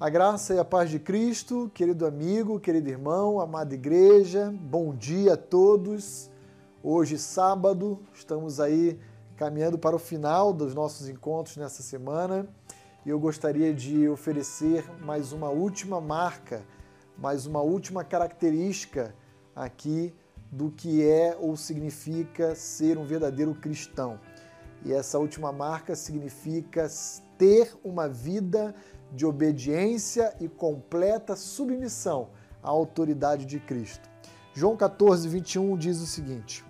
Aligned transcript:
A 0.00 0.08
graça 0.08 0.54
e 0.54 0.58
a 0.60 0.64
paz 0.64 0.90
de 0.90 1.00
Cristo, 1.00 1.68
querido 1.74 2.06
amigo, 2.06 2.60
querido 2.60 2.88
irmão, 2.88 3.40
amada 3.40 3.74
igreja, 3.74 4.54
bom 4.56 4.94
dia 4.94 5.32
a 5.32 5.36
todos. 5.36 6.30
Hoje, 6.84 7.18
sábado, 7.18 7.98
estamos 8.14 8.60
aí 8.60 8.96
caminhando 9.36 9.76
para 9.76 9.96
o 9.96 9.98
final 9.98 10.52
dos 10.52 10.72
nossos 10.72 11.08
encontros 11.08 11.56
nessa 11.56 11.82
semana 11.82 12.46
e 13.04 13.08
eu 13.08 13.18
gostaria 13.18 13.74
de 13.74 14.08
oferecer 14.08 14.88
mais 15.04 15.32
uma 15.32 15.48
última 15.48 16.00
marca, 16.00 16.62
mais 17.18 17.44
uma 17.44 17.60
última 17.60 18.04
característica 18.04 19.12
aqui 19.52 20.14
do 20.52 20.70
que 20.70 21.02
é 21.04 21.36
ou 21.40 21.56
significa 21.56 22.54
ser 22.54 22.98
um 22.98 23.04
verdadeiro 23.04 23.52
cristão. 23.52 24.20
E 24.84 24.92
essa 24.92 25.18
última 25.18 25.50
marca 25.50 25.96
significa 25.96 26.86
ter 27.36 27.76
uma 27.82 28.08
vida 28.08 28.76
de 29.12 29.26
obediência 29.26 30.34
e 30.40 30.48
completa 30.48 31.36
submissão 31.36 32.30
à 32.62 32.68
autoridade 32.68 33.44
de 33.44 33.58
Cristo. 33.58 34.08
João 34.54 34.76
14, 34.76 35.28
21 35.28 35.76
diz 35.76 36.00
o 36.00 36.06
seguinte: 36.06 36.64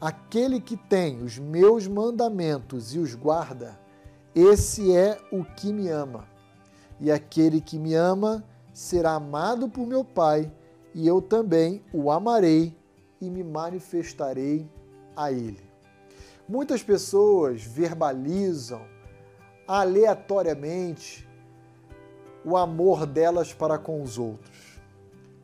Aquele 0.00 0.60
que 0.60 0.76
tem 0.76 1.22
os 1.22 1.38
meus 1.38 1.86
mandamentos 1.86 2.94
e 2.94 2.98
os 2.98 3.14
guarda, 3.14 3.78
esse 4.34 4.94
é 4.94 5.18
o 5.32 5.44
que 5.44 5.72
me 5.72 5.88
ama. 5.88 6.28
E 7.00 7.10
aquele 7.10 7.60
que 7.60 7.78
me 7.78 7.94
ama 7.94 8.44
será 8.72 9.12
amado 9.12 9.68
por 9.68 9.86
meu 9.86 10.04
Pai, 10.04 10.52
e 10.94 11.06
eu 11.06 11.22
também 11.22 11.82
o 11.92 12.10
amarei 12.10 12.76
e 13.20 13.30
me 13.30 13.42
manifestarei 13.42 14.68
a 15.16 15.32
ele. 15.32 15.70
Muitas 16.48 16.82
pessoas 16.82 17.62
verbalizam 17.62 18.82
aleatoriamente 19.66 21.26
o 22.44 22.56
amor 22.56 23.06
delas 23.06 23.52
para 23.52 23.78
com 23.78 24.02
os 24.02 24.18
outros. 24.18 24.80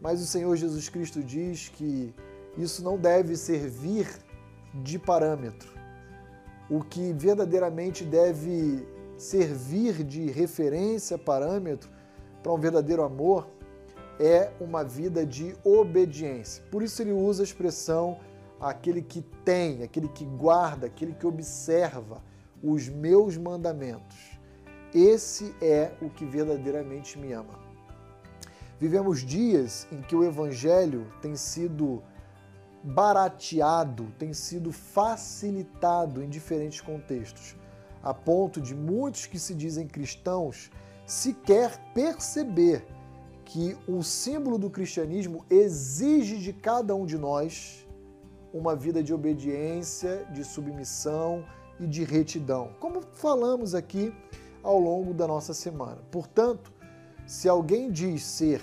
Mas 0.00 0.20
o 0.20 0.26
Senhor 0.26 0.54
Jesus 0.56 0.88
Cristo 0.88 1.22
diz 1.22 1.68
que 1.68 2.14
isso 2.56 2.82
não 2.82 2.98
deve 2.98 3.36
servir 3.36 4.06
de 4.74 4.98
parâmetro. 4.98 5.70
O 6.68 6.82
que 6.82 7.12
verdadeiramente 7.12 8.04
deve 8.04 8.86
servir 9.16 10.04
de 10.04 10.30
referência, 10.30 11.18
parâmetro 11.18 11.90
para 12.42 12.52
um 12.52 12.58
verdadeiro 12.58 13.02
amor 13.02 13.48
é 14.18 14.50
uma 14.60 14.84
vida 14.84 15.24
de 15.24 15.54
obediência. 15.64 16.62
Por 16.70 16.82
isso 16.82 17.02
ele 17.02 17.12
usa 17.12 17.42
a 17.42 17.44
expressão 17.44 18.18
aquele 18.60 19.00
que 19.00 19.22
tem, 19.44 19.82
aquele 19.82 20.08
que 20.08 20.24
guarda, 20.24 20.86
aquele 20.86 21.14
que 21.14 21.26
observa 21.26 22.22
os 22.62 22.88
meus 22.88 23.36
mandamentos. 23.36 24.38
Esse 24.94 25.54
é 25.60 25.92
o 26.00 26.10
que 26.10 26.24
verdadeiramente 26.24 27.18
me 27.18 27.32
ama. 27.32 27.58
Vivemos 28.78 29.20
dias 29.20 29.86
em 29.92 30.00
que 30.00 30.16
o 30.16 30.24
evangelho 30.24 31.06
tem 31.20 31.36
sido 31.36 32.02
barateado, 32.82 34.12
tem 34.18 34.32
sido 34.32 34.72
facilitado 34.72 36.22
em 36.22 36.28
diferentes 36.28 36.80
contextos, 36.80 37.54
a 38.02 38.14
ponto 38.14 38.60
de 38.60 38.74
muitos 38.74 39.26
que 39.26 39.38
se 39.38 39.54
dizem 39.54 39.86
cristãos 39.86 40.70
sequer 41.06 41.78
perceber 41.92 42.86
que 43.44 43.76
o 43.86 44.02
símbolo 44.02 44.56
do 44.56 44.70
cristianismo 44.70 45.44
exige 45.50 46.38
de 46.38 46.52
cada 46.52 46.94
um 46.94 47.04
de 47.04 47.18
nós 47.18 47.86
uma 48.52 48.74
vida 48.74 49.02
de 49.02 49.12
obediência, 49.12 50.24
de 50.32 50.44
submissão 50.44 51.44
e 51.80 51.86
de 51.86 52.04
retidão, 52.04 52.70
como 52.78 53.00
falamos 53.00 53.74
aqui 53.74 54.12
ao 54.62 54.78
longo 54.78 55.14
da 55.14 55.26
nossa 55.26 55.54
semana. 55.54 55.98
Portanto, 56.10 56.70
se 57.26 57.48
alguém 57.48 57.90
diz 57.90 58.22
ser 58.22 58.60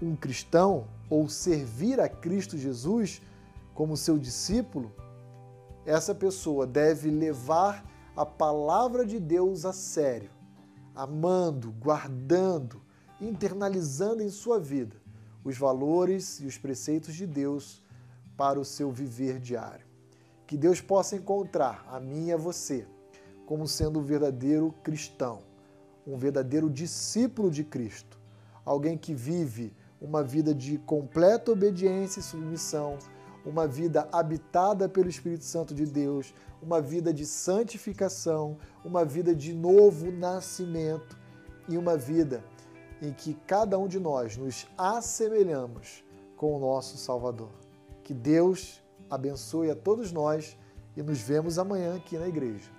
um 0.00 0.14
cristão 0.14 0.86
ou 1.10 1.28
servir 1.28 2.00
a 2.00 2.08
Cristo 2.08 2.56
Jesus 2.56 3.20
como 3.74 3.96
seu 3.96 4.16
discípulo, 4.16 4.92
essa 5.84 6.14
pessoa 6.14 6.66
deve 6.66 7.10
levar 7.10 7.84
a 8.16 8.24
palavra 8.24 9.04
de 9.04 9.18
Deus 9.18 9.64
a 9.64 9.72
sério, 9.72 10.30
amando, 10.94 11.72
guardando, 11.72 12.80
internalizando 13.20 14.22
em 14.22 14.30
sua 14.30 14.58
vida 14.58 14.96
os 15.44 15.56
valores 15.56 16.40
e 16.40 16.46
os 16.46 16.58
preceitos 16.58 17.14
de 17.14 17.26
Deus 17.26 17.82
para 18.36 18.58
o 18.58 18.64
seu 18.64 18.90
viver 18.90 19.38
diário. 19.38 19.85
Que 20.46 20.56
Deus 20.56 20.80
possa 20.80 21.16
encontrar 21.16 21.84
a 21.90 21.98
mim 21.98 22.26
e 22.26 22.32
a 22.32 22.36
você 22.36 22.86
como 23.46 23.66
sendo 23.68 24.00
um 24.00 24.02
verdadeiro 24.02 24.74
cristão, 24.82 25.38
um 26.06 26.16
verdadeiro 26.16 26.68
discípulo 26.68 27.50
de 27.50 27.62
Cristo, 27.62 28.18
alguém 28.64 28.98
que 28.98 29.14
vive 29.14 29.72
uma 30.00 30.22
vida 30.22 30.52
de 30.52 30.78
completa 30.78 31.52
obediência 31.52 32.20
e 32.20 32.22
submissão, 32.22 32.98
uma 33.44 33.66
vida 33.66 34.08
habitada 34.10 34.88
pelo 34.88 35.08
Espírito 35.08 35.44
Santo 35.44 35.72
de 35.72 35.86
Deus, 35.86 36.34
uma 36.60 36.80
vida 36.80 37.14
de 37.14 37.24
santificação, 37.24 38.58
uma 38.84 39.04
vida 39.04 39.34
de 39.34 39.54
novo 39.54 40.10
nascimento 40.10 41.16
e 41.68 41.78
uma 41.78 41.96
vida 41.96 42.44
em 43.00 43.12
que 43.12 43.34
cada 43.46 43.78
um 43.78 43.86
de 43.86 44.00
nós 44.00 44.36
nos 44.36 44.66
assemelhamos 44.76 46.04
com 46.36 46.56
o 46.56 46.58
nosso 46.58 46.96
Salvador. 46.96 47.52
Que 48.02 48.12
Deus 48.12 48.82
abençoe 49.10 49.70
a 49.70 49.76
todos 49.76 50.12
nós 50.12 50.56
e 50.96 51.02
nos 51.02 51.20
vemos 51.20 51.58
amanhã 51.58 51.96
aqui 51.96 52.16
na 52.16 52.28
igreja. 52.28 52.70